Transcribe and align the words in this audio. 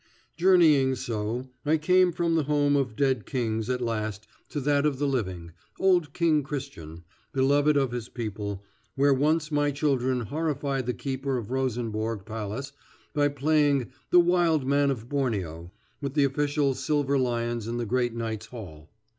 Journeying 0.35 0.95
so, 0.95 1.51
I 1.63 1.77
came 1.77 2.11
from 2.11 2.33
the 2.33 2.45
home 2.45 2.75
of 2.75 2.95
dead 2.95 3.23
kings 3.27 3.69
at 3.69 3.81
last 3.83 4.25
to 4.49 4.59
that 4.61 4.83
of 4.83 4.97
the 4.97 5.07
living, 5.07 5.51
old 5.79 6.11
King 6.11 6.41
Christian, 6.41 7.03
beloved 7.33 7.77
of 7.77 7.91
his 7.91 8.09
people, 8.09 8.63
where 8.95 9.13
once 9.13 9.51
my 9.51 9.69
children 9.69 10.21
horrified 10.21 10.87
the 10.87 10.95
keeper 10.95 11.37
of 11.37 11.51
Rosenborg 11.51 12.25
Palace 12.25 12.71
by 13.13 13.27
playing 13.27 13.91
"the 14.09 14.19
Wild 14.19 14.65
Man 14.65 14.89
of 14.89 15.07
Borneo" 15.07 15.71
with 16.01 16.15
the 16.15 16.23
official 16.23 16.73
silver 16.73 17.19
lions 17.19 17.67
in 17.67 17.77
the 17.77 17.85
great 17.85 18.15
knights' 18.15 18.47
hall. 18.47 18.89